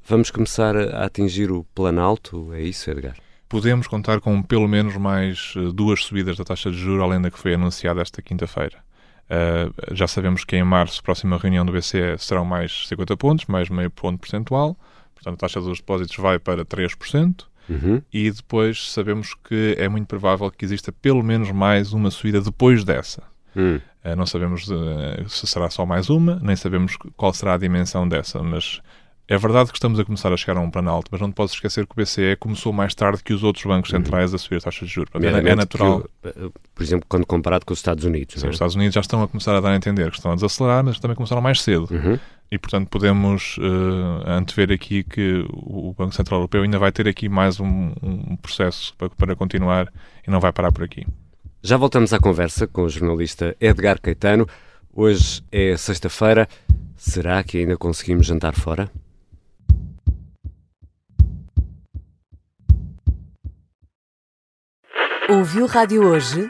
Vamos 0.08 0.32
começar 0.32 0.76
a 0.76 1.06
atingir 1.06 1.52
o 1.52 1.64
planalto? 1.76 2.54
É 2.54 2.62
isso, 2.62 2.90
Edgar? 2.90 3.16
Podemos 3.50 3.88
contar 3.88 4.20
com 4.22 4.42
pelo 4.42 4.68
menos 4.68 4.96
mais 4.98 5.54
eh, 5.56 5.72
duas 5.74 6.04
subidas 6.04 6.38
da 6.38 6.44
taxa 6.44 6.72
de 6.72 6.78
juros, 6.78 7.04
além 7.04 7.22
da 7.22 7.30
que 7.30 7.40
foi 7.40 7.54
anunciada 7.54 8.02
esta 8.02 8.22
quinta-feira. 8.22 8.84
Uh, 9.26 9.96
já 9.96 10.08
sabemos 10.08 10.44
que 10.44 10.56
em 10.56 10.64
março, 10.64 11.02
próxima 11.02 11.38
reunião 11.38 11.66
do 11.66 11.72
BCE 11.72 12.16
serão 12.20 12.46
mais 12.46 12.88
50 12.88 13.18
pontos, 13.18 13.46
mais 13.48 13.70
meio 13.70 13.90
ponto 13.90 14.20
percentual. 14.20 14.78
Portanto, 15.16 15.34
a 15.34 15.38
taxa 15.38 15.60
dos 15.60 15.80
depósitos 15.80 16.16
vai 16.18 16.38
para 16.38 16.64
3%. 16.64 17.46
Uhum. 17.70 18.02
E 18.12 18.32
depois 18.32 18.92
sabemos 18.92 19.34
que 19.34 19.76
é 19.78 19.88
muito 19.90 20.08
provável 20.08 20.50
que 20.52 20.66
exista 20.66 20.92
pelo 20.92 21.24
menos 21.24 21.52
mais 21.52 21.94
uma 21.94 22.12
subida 22.12 22.42
depois 22.42 22.84
dessa. 22.84 23.24
Uhum. 23.56 23.80
Uh, 24.04 24.16
não 24.16 24.26
sabemos 24.26 24.68
uh, 24.68 25.28
se 25.28 25.48
será 25.48 25.70
só 25.70 25.86
mais 25.86 26.10
uma, 26.10 26.40
nem 26.42 26.56
sabemos 26.56 26.98
qual 27.16 27.34
será 27.34 27.54
a 27.54 27.58
dimensão 27.58 28.08
dessa, 28.08 28.44
mas 28.44 28.82
é 29.28 29.38
verdade 29.38 29.72
que 29.72 29.78
estamos 29.78 30.00
a 30.00 30.06
começar 30.06 30.32
a 30.32 30.38
chegar 30.38 30.58
a 30.58 30.62
um 30.62 30.70
plano 30.70 30.90
alto, 30.92 31.08
mas 31.12 31.20
não 31.20 31.32
te 31.32 31.34
podes 31.34 31.54
esquecer 31.56 31.88
que 31.88 31.94
o 31.94 31.96
BCE 31.96 32.36
começou 32.40 32.72
mais 32.72 32.94
tarde 32.94 33.24
que 33.24 33.34
os 33.34 33.44
outros 33.44 33.66
bancos 33.66 33.92
uhum. 33.92 33.98
centrais 33.98 34.34
a 34.34 34.38
subir 34.38 34.58
a 34.58 34.62
taxa 34.62 34.86
de 34.86 34.92
juros. 34.92 35.10
É, 35.16 35.50
é 35.50 35.56
natural. 35.56 36.08
Que, 36.22 36.30
eh, 36.30 36.50
por 36.76 36.84
exemplo, 36.84 37.06
quando 37.10 37.26
comparado 37.26 37.66
com 37.66 37.74
os 37.74 37.80
Estados 37.80 38.04
Unidos. 38.06 38.36
Sim, 38.40 38.46
é? 38.46 38.50
Os 38.50 38.56
Estados 38.56 38.76
Unidos 38.76 38.94
já 38.94 39.02
estão 39.02 39.24
a 39.24 39.28
começar 39.28 39.56
a 39.56 39.60
dar 39.60 39.72
a 39.72 39.76
entender 39.76 40.12
que 40.12 40.18
estão 40.18 40.32
a 40.32 40.36
desacelerar, 40.36 40.84
mas 40.84 41.00
também 41.00 41.16
começaram 41.16 41.42
mais 41.42 41.60
cedo. 41.62 41.88
Uhum. 41.90 42.20
E, 42.52 42.58
portanto, 42.58 42.88
podemos 42.90 43.58
uh, 43.58 44.28
antever 44.28 44.72
aqui 44.72 45.04
que 45.04 45.46
o 45.50 45.94
Banco 45.94 46.14
Central 46.14 46.40
Europeu 46.40 46.64
ainda 46.64 46.78
vai 46.78 46.92
ter 46.92 47.08
aqui 47.08 47.28
mais 47.28 47.60
um, 47.60 47.92
um 48.02 48.36
processo 48.38 48.94
para, 48.98 49.10
para 49.10 49.36
continuar 49.36 49.92
e 50.26 50.30
não 50.30 50.40
vai 50.40 50.54
parar 50.54 50.72
por 50.72 50.84
aqui. 50.84 51.06
Já 51.62 51.78
voltamos 51.78 52.14
à 52.14 52.20
conversa 52.20 52.68
com 52.68 52.84
o 52.84 52.90
jornalista 52.90 53.56
Edgar 53.60 54.00
Caetano. 54.00 54.48
Hoje 54.94 55.44
é 55.52 55.76
sexta-feira. 55.76 56.48
Será 56.96 57.44
que 57.44 57.58
ainda 57.58 57.76
conseguimos 57.76 58.28
jantar 58.28 58.54
fora? 58.54 58.90
Ouviu 65.28 65.66
rádio 65.66 66.06
hoje? 66.06 66.50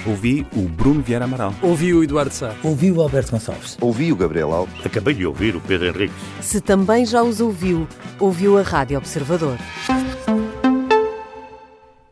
Ouvi 0.05 0.45
o 0.55 0.61
Bruno 0.61 1.01
Vieira 1.01 1.25
Amaral. 1.25 1.53
Ouvi 1.61 1.93
o 1.93 2.03
Eduardo 2.03 2.33
Sá. 2.33 2.55
Ouvi 2.63 2.91
o 2.91 3.01
Alberto 3.01 3.31
Gonçalves. 3.31 3.77
Ouvi 3.79 4.11
o 4.11 4.15
Gabriel 4.15 4.51
Alves. 4.51 4.83
Acabei 4.83 5.13
de 5.13 5.25
ouvir 5.27 5.55
o 5.55 5.61
Pedro 5.61 5.89
Henrique. 5.89 6.13
Se 6.41 6.59
também 6.59 7.05
já 7.05 7.21
os 7.21 7.39
ouviu, 7.39 7.87
ouviu 8.19 8.57
a 8.57 8.63
Rádio 8.63 8.97
Observador. 8.97 9.57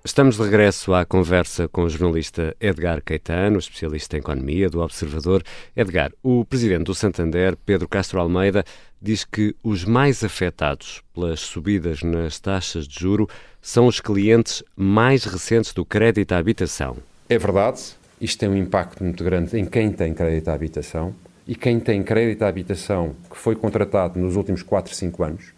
Estamos 0.06 0.38
de 0.38 0.44
regresso 0.44 0.94
à 0.94 1.04
conversa 1.04 1.68
com 1.68 1.84
o 1.84 1.90
jornalista 1.90 2.56
Edgar 2.60 3.02
Caetano, 3.04 3.58
especialista 3.58 4.16
em 4.16 4.20
economia 4.20 4.70
do 4.70 4.82
Observador. 4.82 5.44
Edgar, 5.76 6.12
o 6.22 6.46
presidente 6.46 6.84
do 6.86 6.96
Santander, 6.96 7.58
Pedro 7.66 7.88
Castro 7.88 8.20
Almeida, 8.20 8.64
diz 9.02 9.26
que 9.26 9.56
os 9.64 9.84
mais 9.84 10.24
afetados 10.24 11.02
pelas 11.14 11.40
subidas 11.40 12.04
nas 12.04 12.40
taxas 12.40 12.88
de 12.88 13.00
juro 13.00 13.28
são 13.62 13.88
os 13.88 14.00
clientes 14.00 14.64
mais 14.76 15.24
recentes 15.24 15.74
do 15.74 15.84
crédito 15.84 16.34
à 16.34 16.38
habitação. 16.38 16.98
É 17.32 17.38
verdade, 17.38 17.80
isto 18.20 18.40
tem 18.40 18.50
um 18.50 18.58
impacto 18.58 19.04
muito 19.04 19.24
grande 19.24 19.56
em 19.56 19.64
quem 19.64 19.92
tem 19.92 20.16
crédito 20.16 20.48
à 20.48 20.54
habitação 20.56 21.14
e 21.48 21.54
quem 21.54 21.80
tem 21.80 22.02
crédito 22.02 22.42
à 22.42 22.48
habitação 22.48 23.16
que 23.30 23.38
foi 23.38 23.56
contratado 23.56 24.20
nos 24.20 24.36
últimos 24.36 24.64
4, 24.64 24.96
5 24.96 25.24
anos, 25.24 25.54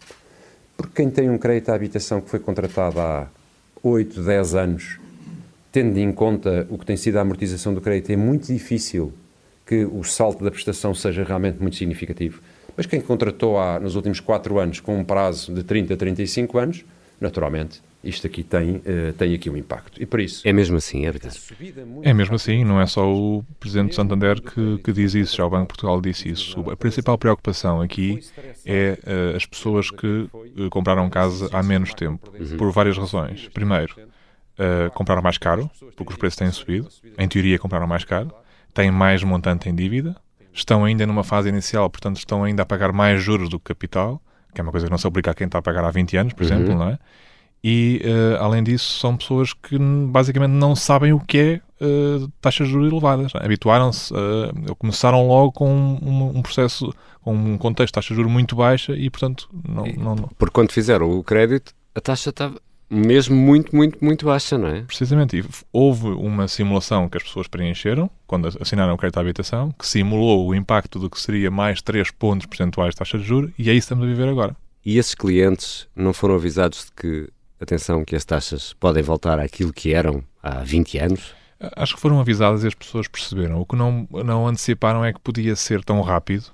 porque 0.76 0.92
quem 0.94 1.08
tem 1.08 1.30
um 1.30 1.38
crédito 1.38 1.70
à 1.70 1.74
habitação 1.74 2.20
que 2.20 2.28
foi 2.28 2.40
contratado 2.40 3.00
há 3.00 3.26
8, 3.82 4.22
10 4.22 4.54
anos, 4.54 4.98
tendo 5.72 5.96
em 5.96 6.12
conta 6.12 6.66
o 6.68 6.76
que 6.76 6.84
tem 6.84 6.98
sido 6.98 7.16
a 7.16 7.22
amortização 7.22 7.72
do 7.72 7.80
crédito, 7.80 8.12
é 8.12 8.16
muito 8.16 8.52
difícil 8.52 9.10
que 9.64 9.86
o 9.86 10.04
salto 10.04 10.44
da 10.44 10.50
prestação 10.50 10.94
seja 10.94 11.24
realmente 11.24 11.58
muito 11.58 11.76
significativo. 11.76 12.42
Mas 12.76 12.84
quem 12.84 13.00
contratou 13.00 13.58
há, 13.58 13.80
nos 13.80 13.96
últimos 13.96 14.20
4 14.20 14.58
anos 14.58 14.78
com 14.78 14.98
um 14.98 15.04
prazo 15.04 15.54
de 15.54 15.64
30 15.64 15.94
a 15.94 15.96
35 15.96 16.58
anos, 16.58 16.84
naturalmente, 17.18 17.80
isto 18.02 18.26
aqui 18.26 18.42
tem, 18.42 18.76
uh, 18.76 19.12
tem 19.16 19.34
aqui 19.34 19.48
um 19.48 19.56
impacto. 19.56 20.02
E 20.02 20.06
por 20.06 20.20
isso... 20.20 20.46
É 20.46 20.52
mesmo 20.52 20.76
assim, 20.76 21.06
Edgar? 21.06 21.32
É 22.02 22.12
mesmo 22.12 22.34
assim, 22.34 22.64
não 22.64 22.80
é 22.80 22.86
só 22.86 23.08
o 23.08 23.44
Presidente 23.60 23.90
de 23.90 23.94
Santander 23.94 24.40
que, 24.40 24.78
que 24.78 24.92
diz 24.92 25.14
isso, 25.14 25.36
já 25.36 25.46
o 25.46 25.50
Banco 25.50 25.62
de 25.62 25.68
Portugal 25.68 26.00
disse 26.00 26.28
isso. 26.28 26.58
A 26.70 26.76
principal 26.76 27.16
preocupação 27.16 27.80
aqui 27.80 28.20
é 28.66 28.98
uh, 29.04 29.36
as 29.36 29.46
pessoas 29.46 29.90
que 29.90 30.06
uh, 30.06 30.70
compraram 30.70 31.08
casa 31.08 31.48
há 31.52 31.62
menos 31.62 31.94
tempo, 31.94 32.32
uhum. 32.38 32.56
por 32.56 32.72
várias 32.72 32.98
razões. 32.98 33.48
Primeiro, 33.48 33.94
compraram 34.94 35.22
mais 35.22 35.38
caro, 35.38 35.70
porque 35.96 36.12
os 36.12 36.18
preços 36.18 36.36
têm 36.36 36.50
subido. 36.50 36.88
Em 37.18 37.26
teoria, 37.26 37.58
compraram 37.58 37.86
mais 37.86 38.04
caro. 38.04 38.32
Têm 38.74 38.90
mais 38.90 39.22
montante 39.22 39.68
em 39.68 39.74
dívida. 39.74 40.14
Estão 40.52 40.84
ainda 40.84 41.06
numa 41.06 41.24
fase 41.24 41.48
inicial, 41.48 41.88
portanto, 41.88 42.18
estão 42.18 42.44
ainda 42.44 42.62
a 42.62 42.66
pagar 42.66 42.92
mais 42.92 43.22
juros 43.22 43.48
do 43.48 43.58
que 43.58 43.66
capital, 43.66 44.20
que 44.54 44.60
é 44.60 44.62
uma 44.62 44.70
coisa 44.70 44.86
que 44.86 44.90
não 44.90 44.98
se 44.98 45.06
aplica 45.06 45.30
a 45.30 45.34
quem 45.34 45.46
está 45.46 45.58
a 45.58 45.62
pagar 45.62 45.84
há 45.84 45.90
20 45.90 46.16
anos, 46.16 46.32
por 46.34 46.44
uhum. 46.44 46.48
exemplo, 46.48 46.74
não 46.74 46.88
é? 46.90 46.98
E, 47.64 48.02
uh, 48.04 48.42
além 48.42 48.62
disso, 48.62 48.98
são 48.98 49.16
pessoas 49.16 49.52
que 49.52 49.78
basicamente 49.78 50.50
não 50.50 50.74
sabem 50.74 51.12
o 51.12 51.20
que 51.20 51.38
é 51.38 51.60
uh, 51.84 52.28
taxas 52.40 52.66
de 52.66 52.72
juros 52.72 52.90
elevadas. 52.90 53.32
Habituaram-se, 53.36 54.12
uh, 54.12 54.74
começaram 54.76 55.26
logo 55.28 55.52
com 55.52 55.70
um, 55.72 56.38
um, 56.38 56.42
processo, 56.42 56.92
com 57.20 57.34
um 57.34 57.56
contexto 57.56 57.92
de 57.92 57.94
taxa 57.94 58.08
de 58.08 58.16
juros 58.16 58.32
muito 58.32 58.56
baixa 58.56 58.94
e, 58.94 59.08
portanto, 59.08 59.48
não, 59.66 59.86
e, 59.86 59.96
não, 59.96 60.16
não. 60.16 60.28
Porque 60.36 60.52
quando 60.52 60.72
fizeram 60.72 61.10
o 61.10 61.22
crédito, 61.22 61.72
a 61.94 62.00
taxa 62.00 62.30
estava 62.30 62.60
mesmo 62.90 63.34
muito, 63.34 63.74
muito, 63.74 64.04
muito 64.04 64.26
baixa, 64.26 64.58
não 64.58 64.68
é? 64.68 64.82
Precisamente. 64.82 65.38
E 65.38 65.44
houve 65.72 66.08
uma 66.08 66.46
simulação 66.48 67.08
que 67.08 67.16
as 67.16 67.22
pessoas 67.22 67.46
preencheram 67.46 68.10
quando 68.26 68.48
assinaram 68.60 68.92
o 68.92 68.98
crédito 68.98 69.18
à 69.18 69.20
habitação, 69.20 69.72
que 69.78 69.86
simulou 69.86 70.48
o 70.48 70.54
impacto 70.54 70.98
do 70.98 71.08
que 71.08 71.18
seria 71.18 71.50
mais 71.50 71.80
3 71.80 72.10
pontos 72.10 72.46
percentuais 72.46 72.90
de 72.90 72.98
taxa 72.98 73.18
de 73.18 73.24
juros 73.24 73.52
e 73.58 73.70
é 73.70 73.72
isso 73.72 73.86
que 73.86 73.94
estamos 73.94 74.04
a 74.04 74.08
viver 74.08 74.28
agora. 74.28 74.56
E 74.84 74.98
esses 74.98 75.14
clientes 75.14 75.86
não 75.94 76.12
foram 76.12 76.34
avisados 76.34 76.86
de 76.86 76.92
que 76.92 77.30
atenção 77.62 78.04
que 78.04 78.16
as 78.16 78.24
taxas 78.24 78.72
podem 78.74 79.02
voltar 79.02 79.38
àquilo 79.38 79.72
que 79.72 79.92
eram 79.92 80.22
há 80.42 80.60
20 80.62 80.98
anos? 80.98 81.34
Acho 81.76 81.94
que 81.94 82.00
foram 82.00 82.18
avisadas 82.18 82.64
e 82.64 82.66
as 82.66 82.74
pessoas 82.74 83.06
perceberam. 83.06 83.60
O 83.60 83.66
que 83.66 83.76
não, 83.76 84.08
não 84.24 84.48
anteciparam 84.48 85.04
é 85.04 85.12
que 85.12 85.20
podia 85.20 85.54
ser 85.54 85.84
tão 85.84 86.00
rápido, 86.00 86.46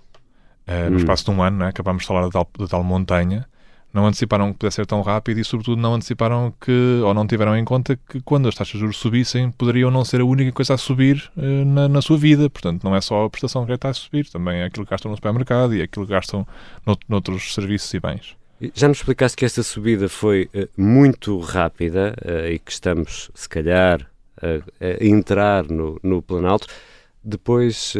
uh, 0.66 0.90
no 0.90 0.96
hum. 0.96 0.98
espaço 0.98 1.24
de 1.24 1.30
um 1.30 1.42
ano, 1.42 1.58
né? 1.58 1.68
acabámos 1.68 2.02
de 2.02 2.08
falar 2.08 2.22
da 2.22 2.30
tal, 2.30 2.44
tal 2.68 2.84
montanha, 2.84 3.46
não 3.92 4.06
anteciparam 4.06 4.52
que 4.52 4.58
pudesse 4.58 4.76
ser 4.76 4.86
tão 4.86 5.00
rápido 5.00 5.40
e, 5.40 5.44
sobretudo, 5.44 5.80
não 5.80 5.94
anteciparam 5.94 6.52
que, 6.60 7.00
ou 7.02 7.14
não 7.14 7.26
tiveram 7.26 7.56
em 7.56 7.64
conta 7.64 7.96
que 7.96 8.20
quando 8.20 8.46
as 8.46 8.54
taxas 8.54 8.74
de 8.74 8.80
juros 8.80 8.98
subissem, 8.98 9.50
poderiam 9.50 9.90
não 9.90 10.04
ser 10.04 10.20
a 10.20 10.24
única 10.24 10.52
coisa 10.52 10.74
a 10.74 10.78
subir 10.78 11.30
uh, 11.36 11.64
na, 11.64 11.88
na, 11.88 12.02
sua 12.02 12.18
vida. 12.18 12.50
Portanto, 12.50 12.84
não 12.84 12.94
é 12.94 13.00
só 13.00 13.24
a 13.24 13.30
prestação 13.30 13.64
que 13.64 13.72
está 13.72 13.88
a 13.88 13.94
subir, 13.94 14.28
também 14.28 14.60
é 14.60 14.64
aquilo 14.64 14.84
que 14.84 14.90
gastam 14.90 15.10
no 15.10 15.16
supermercado 15.16 15.74
e 15.74 15.80
é 15.80 15.84
aquilo 15.84 16.04
que 16.04 16.12
gastam 16.12 16.46
noutros 17.08 17.54
serviços 17.54 17.92
e 17.94 17.98
bens. 18.00 18.36
Já 18.74 18.88
nos 18.88 18.98
explicaste 18.98 19.36
que 19.36 19.44
esta 19.44 19.62
subida 19.62 20.08
foi 20.08 20.48
uh, 20.54 20.68
muito 20.76 21.38
rápida 21.38 22.14
uh, 22.24 22.48
e 22.48 22.58
que 22.58 22.72
estamos, 22.72 23.30
se 23.34 23.48
calhar, 23.48 24.06
a 24.40 25.04
entrar 25.04 25.64
no, 25.64 25.98
no 26.02 26.22
Planalto. 26.22 26.68
Depois 27.24 27.94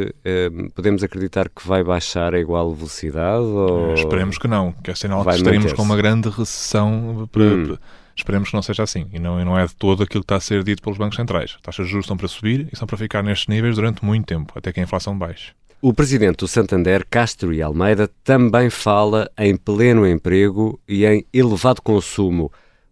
podemos 0.72 1.02
acreditar 1.02 1.48
que 1.48 1.66
vai 1.66 1.82
baixar 1.82 2.32
a 2.32 2.38
igual 2.38 2.72
velocidade? 2.72 3.42
Ou... 3.42 3.92
Esperemos 3.94 4.38
que 4.38 4.46
não, 4.46 4.70
que 4.72 4.92
é 4.92 4.94
sinal 4.94 5.24
que 5.24 5.30
estaremos 5.32 5.72
com 5.72 5.82
uma 5.82 5.96
grande 5.96 6.28
recessão. 6.28 7.28
Para, 7.32 7.42
hum. 7.42 7.66
para, 7.66 7.78
esperemos 8.18 8.50
que 8.50 8.54
não 8.54 8.62
seja 8.62 8.82
assim. 8.82 9.06
E 9.12 9.18
não, 9.18 9.40
e 9.40 9.44
não 9.44 9.58
é 9.58 9.66
de 9.66 9.74
todo 9.74 10.02
aquilo 10.02 10.22
que 10.22 10.26
está 10.26 10.36
a 10.36 10.40
ser 10.40 10.62
dito 10.62 10.82
pelos 10.82 10.98
bancos 10.98 11.16
centrais. 11.16 11.54
As 11.56 11.60
taxas 11.60 11.86
de 11.86 11.90
juros 11.90 12.04
estão 12.04 12.16
para 12.16 12.28
subir 12.28 12.60
e 12.60 12.70
estão 12.72 12.86
para 12.86 12.96
ficar 12.96 13.22
nestes 13.22 13.48
níveis 13.48 13.76
durante 13.76 14.04
muito 14.04 14.26
tempo, 14.26 14.52
até 14.56 14.72
que 14.72 14.80
a 14.80 14.82
inflação 14.82 15.18
baixe. 15.18 15.52
O 15.80 15.94
presidente 15.94 16.38
do 16.38 16.48
Santander, 16.48 17.06
Castro 17.08 17.54
e 17.54 17.62
Almeida, 17.62 18.10
também 18.24 18.68
fala 18.68 19.30
em 19.38 19.56
pleno 19.56 20.04
emprego 20.04 20.80
e 20.88 21.06
em 21.06 21.24
elevado 21.32 21.80
consumo. 21.80 22.50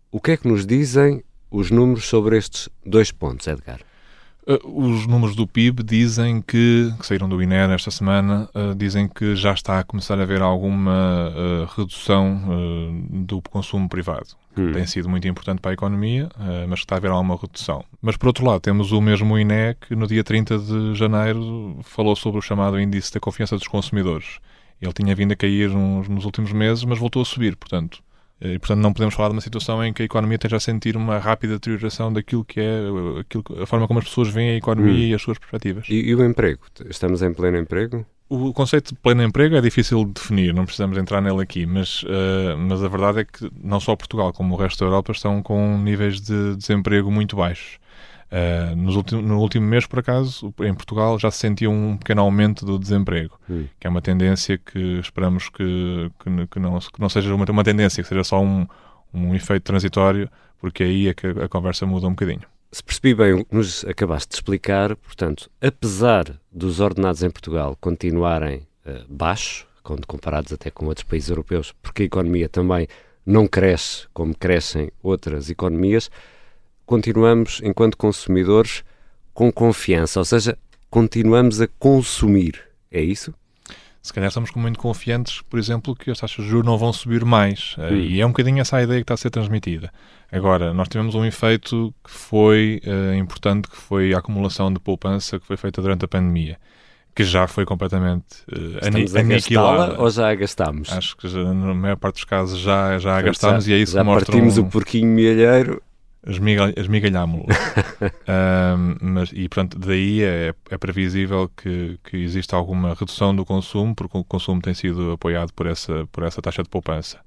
O 0.08 0.20
que 0.20 0.30
é 0.30 0.36
que 0.36 0.46
nos 0.46 0.64
dizem 0.64 1.20
os 1.50 1.68
números 1.72 2.04
sobre 2.04 2.38
estes 2.38 2.68
dois 2.84 3.10
pontos, 3.10 3.48
Edgar? 3.48 3.80
Uh, 4.48 4.80
os 4.80 5.08
números 5.08 5.34
do 5.34 5.44
PIB 5.44 5.82
dizem 5.82 6.40
que, 6.40 6.94
que 7.00 7.04
saíram 7.04 7.28
do 7.28 7.42
INE 7.42 7.56
esta 7.74 7.90
semana, 7.90 8.48
uh, 8.54 8.76
dizem 8.76 9.08
que 9.08 9.34
já 9.34 9.52
está 9.52 9.80
a 9.80 9.84
começar 9.84 10.20
a 10.20 10.22
haver 10.22 10.40
alguma 10.40 11.30
uh, 11.30 11.64
redução 11.76 12.40
do 13.10 13.42
consumo 13.42 13.88
privado. 13.88 14.28
Hum. 14.56 14.72
Tem 14.72 14.86
sido 14.86 15.08
muito 15.08 15.26
importante 15.26 15.60
para 15.60 15.72
a 15.72 15.74
economia, 15.74 16.30
mas 16.68 16.78
que 16.78 16.84
está 16.84 16.94
a 16.94 16.98
haver 16.98 17.10
alguma 17.10 17.36
redução. 17.36 17.84
Mas, 18.00 18.16
por 18.16 18.28
outro 18.28 18.46
lado, 18.46 18.60
temos 18.60 18.92
o 18.92 19.00
mesmo 19.00 19.36
INE 19.36 19.74
que 19.80 19.94
no 19.94 20.06
dia 20.06 20.24
30 20.24 20.58
de 20.58 20.94
janeiro 20.94 21.78
falou 21.82 22.16
sobre 22.16 22.38
o 22.38 22.42
chamado 22.42 22.80
Índice 22.80 23.12
da 23.12 23.20
Confiança 23.20 23.56
dos 23.56 23.68
Consumidores. 23.68 24.38
Ele 24.80 24.92
tinha 24.92 25.14
vindo 25.14 25.32
a 25.32 25.36
cair 25.36 25.70
nos, 25.70 26.08
nos 26.08 26.24
últimos 26.24 26.52
meses, 26.52 26.84
mas 26.84 26.98
voltou 26.98 27.20
a 27.20 27.24
subir. 27.24 27.56
Portanto, 27.56 28.02
e, 28.40 28.58
portanto, 28.58 28.80
não 28.80 28.92
podemos 28.92 29.14
falar 29.14 29.30
de 29.30 29.34
uma 29.34 29.40
situação 29.40 29.82
em 29.84 29.92
que 29.92 30.02
a 30.02 30.04
economia 30.04 30.36
esteja 30.36 30.56
a 30.56 30.60
sentir 30.60 30.96
uma 30.96 31.18
rápida 31.18 31.54
deterioração 31.54 32.12
daquilo 32.12 32.44
que 32.44 32.60
é 32.60 32.80
aquilo, 33.20 33.44
a 33.62 33.66
forma 33.66 33.86
como 33.86 33.98
as 33.98 34.04
pessoas 34.04 34.28
veem 34.28 34.50
a 34.50 34.56
economia 34.56 34.92
hum. 34.92 35.10
e 35.10 35.14
as 35.14 35.22
suas 35.22 35.38
perspectivas. 35.38 35.86
E, 35.88 36.10
e, 36.10 36.14
o 36.14 36.24
emprego? 36.24 36.60
Estamos 36.88 37.22
em 37.22 37.32
pleno 37.32 37.56
emprego? 37.56 38.04
O 38.28 38.52
conceito 38.52 38.92
de 38.92 39.00
pleno 39.00 39.22
emprego 39.22 39.54
é 39.54 39.60
difícil 39.60 40.04
de 40.04 40.12
definir, 40.12 40.52
não 40.52 40.64
precisamos 40.64 40.98
entrar 40.98 41.20
nele 41.20 41.40
aqui, 41.40 41.64
mas, 41.64 42.02
uh, 42.02 42.58
mas 42.58 42.82
a 42.82 42.88
verdade 42.88 43.20
é 43.20 43.24
que 43.24 43.48
não 43.62 43.78
só 43.78 43.94
Portugal 43.94 44.32
como 44.32 44.54
o 44.54 44.58
resto 44.58 44.80
da 44.80 44.86
Europa 44.86 45.12
estão 45.12 45.40
com 45.40 45.78
níveis 45.78 46.20
de 46.20 46.56
desemprego 46.56 47.10
muito 47.10 47.36
baixos. 47.36 47.78
Uh, 48.26 48.74
nos 48.74 48.96
ultim, 48.96 49.22
no 49.22 49.38
último 49.38 49.66
mês, 49.66 49.86
por 49.86 50.00
acaso, 50.00 50.52
em 50.60 50.74
Portugal 50.74 51.16
já 51.18 51.30
se 51.30 51.38
sentiu 51.38 51.70
um 51.70 51.96
pequeno 51.96 52.22
aumento 52.22 52.66
do 52.66 52.76
desemprego, 52.76 53.38
hum. 53.48 53.66
que 53.78 53.86
é 53.86 53.90
uma 53.90 54.02
tendência 54.02 54.58
que 54.58 54.98
esperamos 54.98 55.48
que, 55.48 56.10
que, 56.18 56.46
que, 56.48 56.58
não, 56.58 56.78
que 56.78 57.00
não 57.00 57.08
seja 57.08 57.32
uma, 57.32 57.44
uma 57.44 57.64
tendência, 57.64 58.02
que 58.02 58.08
seja 58.08 58.24
só 58.24 58.42
um, 58.42 58.66
um 59.14 59.34
efeito 59.34 59.62
transitório, 59.62 60.28
porque 60.58 60.82
aí 60.82 61.08
é 61.08 61.14
que 61.14 61.26
a, 61.26 61.44
a 61.44 61.48
conversa 61.48 61.86
muda 61.86 62.08
um 62.08 62.10
bocadinho. 62.10 62.42
Se 62.72 62.82
percebi 62.82 63.14
bem 63.14 63.32
o 63.32 63.44
que 63.44 63.54
nos 63.54 63.84
acabaste 63.84 64.30
de 64.30 64.34
explicar, 64.34 64.96
portanto, 64.96 65.48
apesar 65.60 66.24
dos 66.50 66.80
ordenados 66.80 67.22
em 67.22 67.30
Portugal 67.30 67.76
continuarem 67.80 68.66
uh, 68.84 69.04
baixos, 69.08 69.66
quando 69.84 70.04
comparados 70.04 70.52
até 70.52 70.68
com 70.68 70.86
outros 70.86 71.04
países 71.04 71.30
europeus, 71.30 71.72
porque 71.80 72.02
a 72.02 72.06
economia 72.06 72.48
também 72.48 72.88
não 73.24 73.46
cresce 73.46 74.08
como 74.12 74.34
crescem 74.34 74.90
outras 75.00 75.48
economias, 75.48 76.10
continuamos, 76.86 77.60
enquanto 77.62 77.96
consumidores, 77.96 78.84
com 79.34 79.52
confiança, 79.52 80.20
ou 80.20 80.24
seja, 80.24 80.56
continuamos 80.88 81.60
a 81.60 81.68
consumir. 81.78 82.62
É 82.90 83.00
isso? 83.00 83.34
Se 84.00 84.12
calhar 84.12 84.28
estamos 84.28 84.52
muito 84.54 84.78
confiantes, 84.78 85.42
por 85.42 85.58
exemplo, 85.58 85.94
que 85.94 86.12
as 86.12 86.20
taxas 86.20 86.44
de 86.44 86.48
juros 86.48 86.64
não 86.64 86.78
vão 86.78 86.92
subir 86.92 87.24
mais. 87.24 87.74
Eh, 87.76 87.90
hum. 87.90 87.96
E 87.96 88.20
é 88.20 88.24
um 88.24 88.28
bocadinho 88.28 88.60
essa 88.60 88.76
a 88.76 88.82
ideia 88.82 89.00
que 89.00 89.02
está 89.02 89.14
a 89.14 89.16
ser 89.16 89.30
transmitida. 89.30 89.92
Agora, 90.30 90.72
nós 90.72 90.88
tivemos 90.88 91.16
um 91.16 91.24
efeito 91.24 91.92
que 92.04 92.10
foi 92.10 92.80
uh, 92.86 93.14
importante, 93.16 93.68
que 93.68 93.76
foi 93.76 94.14
a 94.14 94.18
acumulação 94.18 94.72
de 94.72 94.78
poupança 94.78 95.40
que 95.40 95.46
foi 95.46 95.56
feita 95.56 95.82
durante 95.82 96.04
a 96.04 96.08
pandemia 96.08 96.56
que 97.16 97.24
já 97.24 97.46
foi 97.46 97.64
completamente 97.64 98.42
uh, 98.52 98.76
Estamos 98.76 99.16
aniquilada. 99.16 99.98
ou 99.98 100.10
já 100.10 100.30
a 100.30 100.34
gastámos? 100.34 100.92
Acho 100.92 101.16
que 101.16 101.26
já, 101.26 101.42
na 101.42 101.74
maior 101.74 101.96
parte 101.96 102.16
dos 102.16 102.24
casos 102.24 102.58
já, 102.60 102.98
já 102.98 103.16
a 103.16 103.22
gastámos 103.22 103.64
já, 103.64 103.72
e 103.72 103.74
é 103.74 103.78
isso 103.78 103.94
já 103.94 104.00
que 104.00 104.04
mostra. 104.04 104.26
partimos 104.26 104.58
um... 104.58 104.62
o 104.62 104.70
porquinho 104.70 105.08
milheiro 105.08 105.82
esmigalhámo-lo. 106.26 107.46
mas, 109.00 109.30
e, 109.32 109.48
portanto, 109.48 109.78
daí 109.78 110.22
é, 110.22 110.54
é 110.70 110.78
previsível 110.78 111.50
que, 111.56 111.98
que 112.04 112.16
exista 112.16 112.56
alguma 112.56 112.94
redução 112.94 113.34
do 113.34 113.44
consumo, 113.44 113.94
porque 113.94 114.18
o 114.18 114.24
consumo 114.24 114.60
tem 114.60 114.74
sido 114.74 115.12
apoiado 115.12 115.52
por 115.52 115.66
essa, 115.66 116.06
por 116.10 116.24
essa 116.24 116.42
taxa 116.42 116.62
de 116.62 116.68
poupança, 116.68 117.20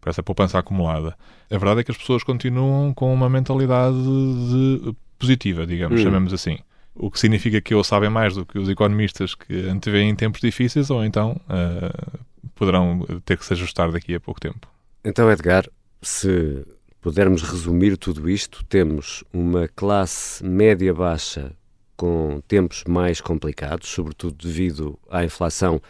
por 0.00 0.08
essa 0.08 0.22
poupança 0.22 0.58
acumulada. 0.58 1.16
A 1.50 1.58
verdade 1.58 1.80
é 1.80 1.84
que 1.84 1.90
as 1.90 1.96
pessoas 1.96 2.24
continuam 2.24 2.92
com 2.94 3.12
uma 3.12 3.28
mentalidade 3.28 3.96
de, 3.96 4.94
positiva, 5.18 5.66
digamos, 5.66 6.00
hum. 6.00 6.04
chamemos 6.04 6.32
assim. 6.32 6.58
O 6.94 7.10
que 7.10 7.20
significa 7.20 7.60
que 7.60 7.74
ou 7.74 7.84
sabem 7.84 8.08
mais 8.08 8.34
do 8.34 8.46
que 8.46 8.58
os 8.58 8.68
economistas 8.70 9.34
que 9.34 9.68
antevêem 9.68 10.14
tempos 10.14 10.40
difíceis, 10.40 10.88
ou 10.88 11.04
então 11.04 11.38
uh, 11.44 12.18
poderão 12.54 13.06
ter 13.24 13.36
que 13.36 13.44
se 13.44 13.52
ajustar 13.52 13.92
daqui 13.92 14.14
a 14.14 14.20
pouco 14.20 14.40
tempo. 14.40 14.66
Então, 15.04 15.30
Edgar, 15.30 15.68
se 16.00 16.64
pudermos 17.06 17.40
resumir 17.42 17.96
tudo 17.96 18.28
isto, 18.28 18.64
temos 18.64 19.22
uma 19.32 19.68
classe 19.68 20.44
média-baixa 20.44 21.52
com 21.96 22.42
tempos 22.48 22.82
mais 22.82 23.20
complicados, 23.20 23.90
sobretudo 23.90 24.34
devido 24.44 24.98
à 25.08 25.24
inflação, 25.24 25.80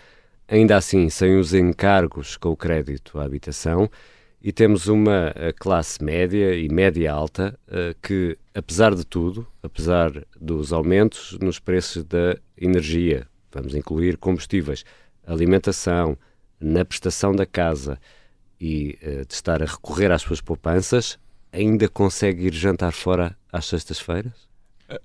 ainda 0.47 0.77
assim 0.77 1.09
sem 1.09 1.39
os 1.39 1.55
encargos 1.55 2.37
com 2.37 2.51
o 2.51 2.57
crédito 2.57 3.19
à 3.19 3.25
habitação, 3.25 3.89
e 4.43 4.53
temos 4.53 4.89
uma 4.89 5.33
eh, 5.35 5.55
classe 5.59 6.05
média 6.05 6.55
e 6.55 6.69
média-alta 6.69 7.59
eh, 7.67 7.95
que, 8.03 8.37
apesar 8.55 8.95
de 8.95 9.07
tudo, 9.07 9.47
apesar 9.63 10.13
dos 10.39 10.71
aumentos 10.71 11.39
nos 11.41 11.59
preços 11.59 12.05
da 12.05 12.37
energia, 12.59 13.27
vamos 13.51 13.75
incluir 13.75 14.19
combustíveis, 14.19 14.85
alimentação, 15.27 16.19
na 16.61 16.85
prestação 16.85 17.35
da 17.35 17.47
casa 17.47 17.99
e 18.61 18.99
uh, 19.03 19.27
de 19.27 19.35
estar 19.35 19.63
a 19.63 19.67
recorrer 19.67 20.11
às 20.11 20.23
suas 20.23 20.41
poupanças, 20.41 21.19
ainda 21.53 21.89
consegue 21.89 22.47
ir 22.47 22.55
jantar 22.55 22.93
fora 22.93 23.37
às 23.53 23.67
sextas-feiras? 23.67 24.47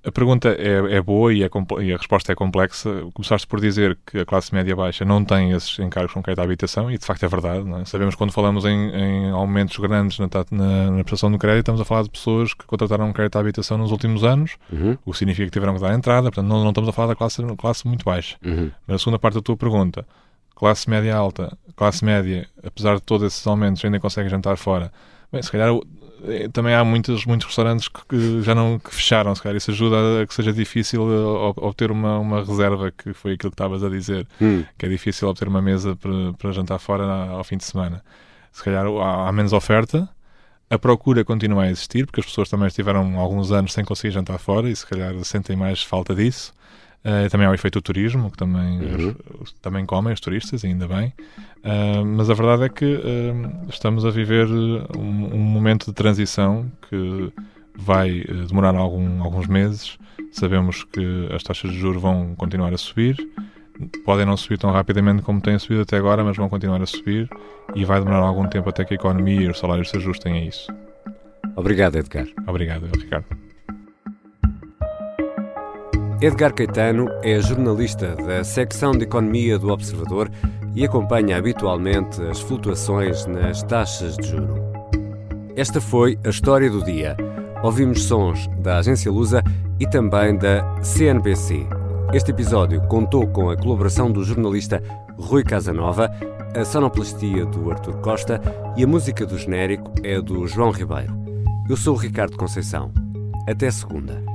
A 0.06 0.12
pergunta 0.12 0.50
é, 0.50 0.98
é 0.98 1.02
boa 1.02 1.34
e, 1.34 1.44
é, 1.44 1.50
e, 1.82 1.94
a 1.94 1.98
resposta 1.98 2.32
é 2.32 2.36
complexa. 2.36 3.04
Começaste 3.16 3.48
por 3.48 3.60
dizer 3.60 3.98
que 4.06 4.20
a 4.20 4.26
classe 4.26 4.54
média 4.54 4.76
baixa 4.76 5.04
não 5.04 5.26
tem 5.26 5.52
esses 5.54 5.80
encargos 5.80 6.14
com 6.14 6.22
crédito 6.22 6.40
à 6.40 6.44
habitação 6.44 6.92
e 6.92 7.00
de 7.00 7.06
facto 7.06 7.24
é 7.24 7.28
verdade. 7.28 7.68
É? 7.82 7.86
Sabemos 7.86 8.14
que 8.14 8.20
quando 8.20 8.32
falamos 8.32 8.64
em, 8.64 8.70
em 8.70 9.32
aumentos 9.32 9.78
grandes 9.78 10.20
na, 10.20 10.28
na, 10.52 10.92
na, 10.92 11.04
prestação 11.04 11.32
do 11.32 11.40
crédito, 11.40 11.62
estamos 11.62 11.82
a 11.82 11.86
falar 11.86 12.04
de 12.04 12.12
pessoas 12.12 12.54
que 12.54 12.64
contrataram 12.66 13.10
um 13.10 13.14
crédito 13.14 13.38
à 13.38 13.40
habitação 13.40 13.76
nos 13.76 13.92
últimos 13.92 14.24
anos, 14.24 14.56
uhum. 14.72 14.96
o 15.04 15.12
que 15.14 15.18
significa 15.18 15.48
que 15.48 15.52
tiveram 15.52 15.74
que 15.74 15.82
dar 15.82 15.96
entrada, 15.96 16.30
portanto 16.30 16.48
não, 16.48 16.62
não 16.62 16.70
estamos 16.70 16.88
a 16.88 16.94
falar 16.94 17.08
da 17.08 17.16
classe, 17.16 17.42
classe 17.58 17.88
muito 17.88 18.06
baixa. 18.06 18.38
Uhum. 18.46 18.70
Mas 18.86 18.98
a 18.98 19.00
segunda 19.00 19.18
parte 19.18 19.36
da 19.36 19.42
tua 19.42 19.58
pergunta, 19.58 20.06
classe 20.62 20.88
média 20.88 21.16
alta, 21.16 21.58
classe 21.76 22.06
média, 22.06 22.48
apesar 22.64 22.94
de 22.98 23.02
todos 23.02 23.26
esses 23.26 23.48
aumentos, 23.48 23.84
ainda 23.84 24.00
consegue 24.00 24.30
jantar 24.30 24.58
fora. 24.58 24.94
Bem, 25.32 25.42
se 25.42 25.52
calhar 25.52 25.74
é, 26.28 26.48
também 26.50 26.76
há 26.76 26.84
muitos, 26.84 27.26
muitos 27.26 27.48
restaurantes 27.48 27.88
que, 27.88 28.44
já 28.44 28.54
não 28.54 28.78
que 28.78 28.94
fecharam, 28.94 29.34
se 29.34 29.42
calhar 29.42 29.58
isso 29.58 29.72
ajuda 29.72 30.22
a 30.22 30.28
que 30.28 30.36
seja 30.36 30.54
difícil 30.54 31.02
obter 31.58 31.90
uma, 31.90 32.20
uma 32.20 32.44
reserva, 32.44 32.92
que 32.92 33.12
foi 33.12 33.34
aquilo 33.34 33.50
que 33.50 33.56
estavas 33.56 33.84
a 33.84 33.90
dizer, 33.90 34.28
hum. 34.40 34.64
que 34.78 34.86
é 34.86 34.90
difícil 34.90 35.28
obter 35.30 35.48
uma 35.48 35.64
mesa 35.64 35.96
para, 35.96 36.34
para 36.34 36.52
jantar 36.52 36.78
fora 36.78 37.06
ao 37.06 37.44
fim 37.44 37.58
de 37.58 37.64
semana. 37.64 38.04
Se 38.52 38.64
calhar 38.64 38.86
há, 38.86 39.30
há 39.30 39.32
menos 39.32 39.54
oferta, 39.54 40.08
a 40.70 40.78
procura 40.78 41.26
continua 41.26 41.64
a 41.64 41.72
existir, 41.72 42.06
porque 42.06 42.20
as 42.20 42.26
pessoas 42.28 42.50
também 42.50 42.68
estiveram 42.68 43.18
alguns 43.18 43.52
anos 43.52 43.74
sem 43.74 43.84
conseguir 43.84 44.14
jantar 44.14 44.38
fora 44.38 44.70
e 44.70 44.76
se 44.76 44.86
calhar 44.86 45.12
sentem 45.24 45.56
mais 45.56 45.82
falta 45.82 46.14
disso. 46.14 46.54
Uh, 47.04 47.28
também 47.32 47.48
há 47.48 47.50
o 47.50 47.54
efeito 47.54 47.80
do 47.80 47.82
turismo, 47.82 48.30
que 48.30 48.38
também, 48.38 48.80
uhum. 48.80 49.16
os, 49.40 49.52
também 49.54 49.86
comem 49.88 50.14
os 50.14 50.20
turistas, 50.20 50.64
ainda 50.64 50.88
bem. 50.88 51.12
Uh, 51.64 52.06
mas 52.06 52.30
a 52.30 52.34
verdade 52.36 52.64
é 52.64 52.70
que 52.70 52.86
uh, 52.86 53.70
estamos 53.70 54.06
a 54.06 54.12
viver 54.12 54.48
um, 54.48 55.36
um, 55.36 55.40
momento 55.40 55.88
de 55.88 55.94
transição 55.94 56.72
que 56.88 57.34
vai 57.76 58.24
demorar 58.48 58.76
algum, 58.76 59.24
alguns 59.24 59.48
meses. 59.48 59.98
Sabemos 60.32 60.84
que 60.84 61.28
as 61.34 61.42
taxas 61.42 61.72
de 61.72 61.80
juros 61.80 62.02
vão 62.02 62.36
continuar 62.36 62.72
a 62.72 62.78
subir. 62.78 63.18
Podem 64.06 64.26
não 64.26 64.38
subir 64.38 64.60
tão 64.60 64.70
rapidamente 64.70 65.24
como 65.24 65.42
têm 65.42 65.58
subido 65.58 65.82
até 65.82 65.98
agora, 65.98 66.24
mas 66.24 66.38
vão 66.38 66.48
continuar 66.48 66.84
a 66.84 66.86
subir 66.86 67.28
e 67.74 67.84
vai 67.84 68.00
demorar 68.00 68.20
algum 68.20 68.48
tempo 68.48 68.70
até 68.70 68.86
que 68.86 68.94
a 68.94 68.96
economia 68.96 69.42
e 69.42 69.50
os 69.50 69.58
salários 69.58 69.90
se 69.90 69.98
ajustem 69.98 70.34
a 70.34 70.46
isso. 70.46 70.72
Obrigado, 71.56 71.96
Edgar. 71.96 72.28
Obrigado, 72.48 72.86
Ricardo. 72.96 73.51
Edgar 76.22 76.54
Caetano 76.54 77.10
é 77.24 77.42
jornalista 77.42 78.16
da 78.16 78.44
secção 78.44 78.92
de 78.92 79.06
Economia 79.06 79.58
do 79.58 79.70
Observador 79.70 80.30
e 80.76 80.86
acompanha 80.86 81.36
habitualmente 81.36 82.22
as 82.22 82.40
flutuações 82.40 83.26
nas 83.26 83.64
taxas 83.64 84.18
de 84.18 84.28
juro. 84.28 84.54
Esta 85.56 85.82
foi 85.82 86.20
a 86.24 86.30
história 86.30 86.70
do 86.70 86.84
dia. 86.84 87.18
Ouvimos 87.64 88.04
sons 88.04 88.48
da 88.60 88.78
agência 88.78 89.12
Lusa 89.12 89.44
e 89.80 89.90
também 89.90 90.38
da 90.38 90.64
CNBC. 90.84 91.66
Este 92.14 92.30
episódio 92.30 92.80
contou 92.84 93.26
com 93.26 93.50
a 93.50 93.58
colaboração 93.58 94.12
do 94.12 94.24
jornalista 94.24 94.80
Rui 95.18 95.44
Casanova, 95.44 96.08
a 96.56 96.64
sonoplastia 96.64 97.48
do 97.48 97.72
Artur 97.72 97.96
Costa 97.96 98.40
e 98.78 98.84
a 98.84 98.88
música 98.88 99.26
do 99.26 99.40
genérico 99.40 99.92
é 100.04 100.22
do 100.22 100.48
João 100.48 100.70
Ribeiro. 100.70 101.20
Eu 101.68 101.76
sou 101.76 101.96
o 101.96 101.98
Ricardo 101.98 102.38
Conceição. 102.38 102.92
Até 103.48 103.72
segunda. 103.72 104.31